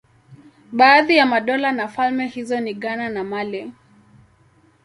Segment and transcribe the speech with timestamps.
[0.71, 3.73] Baadhi ya madola na falme hizo ni Ghana na Mali.